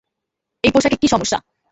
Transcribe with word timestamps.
এই 0.63 0.71
পোশাকে 0.71 0.97
কী 1.01 1.07
সমস্যা? 1.07 1.37